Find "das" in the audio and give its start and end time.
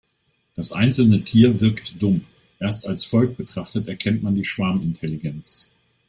0.55-0.71